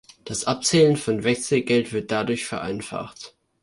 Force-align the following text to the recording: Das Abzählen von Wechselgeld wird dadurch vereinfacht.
Das 0.25 0.45
Abzählen 0.45 0.97
von 0.97 1.23
Wechselgeld 1.23 1.93
wird 1.93 2.09
dadurch 2.09 2.45
vereinfacht. 2.47 3.35